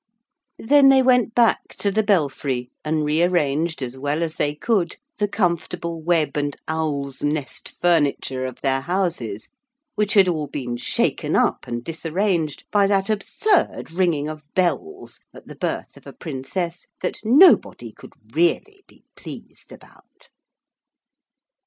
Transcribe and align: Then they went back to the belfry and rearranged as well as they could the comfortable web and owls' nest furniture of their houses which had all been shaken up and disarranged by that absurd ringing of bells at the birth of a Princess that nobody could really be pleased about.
Then 0.57 0.89
they 0.89 1.03
went 1.03 1.35
back 1.35 1.75
to 1.77 1.91
the 1.91 2.01
belfry 2.01 2.71
and 2.83 3.05
rearranged 3.05 3.83
as 3.83 3.99
well 3.99 4.23
as 4.23 4.33
they 4.33 4.55
could 4.55 4.95
the 5.19 5.27
comfortable 5.27 6.01
web 6.01 6.35
and 6.37 6.57
owls' 6.67 7.23
nest 7.23 7.69
furniture 7.79 8.43
of 8.45 8.61
their 8.61 8.81
houses 8.81 9.49
which 9.93 10.15
had 10.15 10.27
all 10.27 10.47
been 10.47 10.75
shaken 10.75 11.35
up 11.35 11.67
and 11.67 11.83
disarranged 11.83 12.63
by 12.71 12.87
that 12.87 13.11
absurd 13.11 13.91
ringing 13.91 14.27
of 14.27 14.41
bells 14.55 15.19
at 15.35 15.45
the 15.45 15.55
birth 15.55 15.95
of 15.95 16.07
a 16.07 16.13
Princess 16.13 16.87
that 17.03 17.19
nobody 17.23 17.91
could 17.91 18.13
really 18.33 18.83
be 18.87 19.03
pleased 19.15 19.71
about. 19.71 20.29